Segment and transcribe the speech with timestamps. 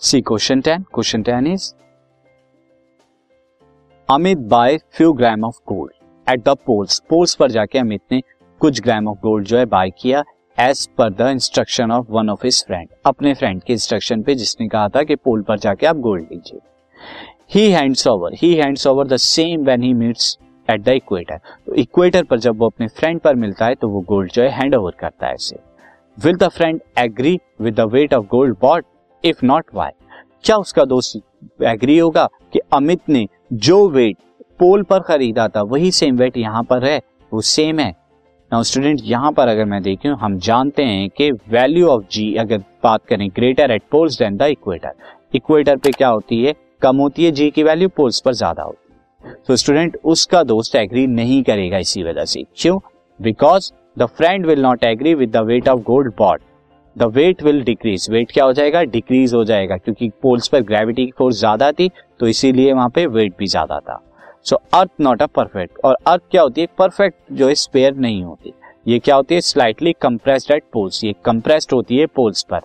[0.00, 1.72] C question ten question ten is
[4.08, 5.92] Amit buy few gram of gold
[6.32, 8.20] at the poles poles पर जाके अमित ने
[8.60, 10.22] कुछ ग्राम of gold जो है बाय किया
[10.58, 14.68] as per the instruction of one of his friend अपने friend के instruction पे जिसने
[14.68, 16.60] कहा था कि पोल पर जाके आप गोल्ड लीजिए।
[17.54, 20.38] He hands over he hands over the same when he meets
[20.70, 24.00] at the equator तो इक्वेटर पर जब वो अपने फ्रेंड पर मिलता है तो वो
[24.08, 25.58] गोल्ड जो है हैंड ओवर करता है इसे।
[26.18, 28.84] Will the friend agree with the weight of gold bought
[29.24, 29.90] if not why
[30.44, 34.16] क्या उसका दोस्त एग्री होगा कि अमित ने जो वेट
[34.60, 37.00] पोल पर खरीदा था, वही सेम वेट यहाँ पर है?
[37.32, 37.90] वो सेम है।
[38.52, 42.58] नाउ स्टूडेंट यहाँ पर अगर मैं देखूँ, हम जानते हैं कि वैल्यू ऑफ़ जी अगर
[42.84, 44.92] बात करें greater at poles then the equator
[45.34, 46.54] equator पे क्या होती है?
[46.82, 50.76] कम होती है जी की वैल्यू पोल्स पर ज़्यादा होती है। तो स्टूडेंट उसका दोस्त
[50.76, 52.78] एग्री नहीं करेगा इसी वजह से। क्यों?
[53.20, 56.40] Because the friend will not agree with the weight of gold bought
[56.98, 58.82] the weight will decrease weight क्या हो जाएगा?
[58.84, 63.06] डिक्रीज हो जाएगा, क्योंकि पोल्स पर ग्रेविटी की फोर्स ज़्यादा थी तो इसीलिए वहाँ पे
[63.08, 64.00] वेट भी ज़्यादा था।
[64.46, 66.66] सो अर्थ नॉट अ परफेक्ट और अर्थ क्या होती है?
[66.78, 68.52] परफेक्ट जो है स्पेयर नहीं होती।
[68.86, 69.40] ये क्या होती है?
[69.42, 72.60] स्लाइटली कंप्रेस्ड एट पोल्स ये कंप्रेस्ड होती है पोल्स पर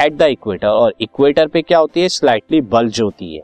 [0.00, 2.08] एट द इक्वेटर और इक्वेटर पे क्या होती है?
[2.10, 3.42] स्लाइटली बल्ज होती है।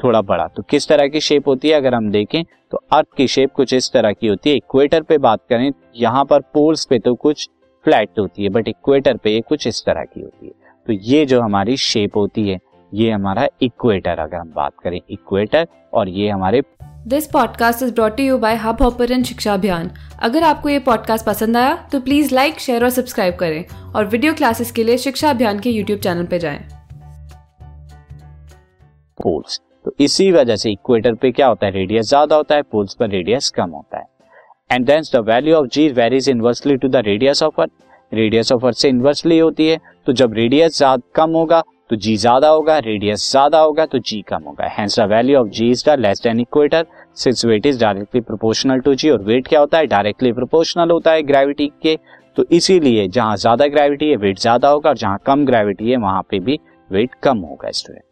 [0.00, 1.74] थोड़ा बड़ा। तो किस तरह की शेप होती है?
[1.74, 5.18] अगर हम देखें तो अर्थ की शेप कुछ इस तरह की होती है। इक्वेटर पे
[5.20, 7.48] बात करें, यहाँ पर पोल्स पे तो कुछ
[7.84, 10.52] फ्लैट होती है बट इक्वेटर पे ये कुछ इस तरह की होती है।
[10.86, 12.58] तो ये जो हमारी शेप होती है
[12.92, 16.62] ये हमारा इक्वेटर अगर हम बात करें इक्वेटर और ये हमारे
[17.06, 19.90] this podcast is brought you by Hubhopper Shiksha Abhiyan
[20.22, 24.34] अगर आपको ये पॉडकास्ट पसंद आया तो प्लीज़ लाइक शेयर और सब्सक्राइब करें और वीडियो
[24.34, 26.58] क्लासेस के लिए शिक्षा अभियान के यूट्यूब चैनल पर जाए।
[29.18, 32.94] पोल्स तो इसी वजह से इक्वेटर पे क्या होता है रेडियस ज़्यादा होता है पोल्स
[32.94, 34.04] पर रेडियस कम होता है।
[34.70, 37.70] And hence the value of g varies inversely to the radius of earth
[38.12, 40.78] radius of earth से इनवर्सली होती है तो जब रेडियस
[41.14, 44.68] कम होगा तो जी ज़्यादा होगा रेडियस ज़्यादा होगा तो जी कम होगा.
[44.72, 46.86] Hence the value of g is the less than equator
[47.16, 49.86] since weight is directly proportional to g और वेट क्या होता है?
[49.86, 51.96] डायरेक्टली प्रोपोर्शनल होता है ग्रेविटी के.
[52.36, 56.22] तो इसीलिए जहाँ ज़्यादा ग्रेविटी है वेट ज़्यादा होगा, और जहाँ कम ग्रेविटी है, वहाँ
[56.30, 56.58] पे भी
[56.90, 58.02] वेट कम होगा स्टूडेंट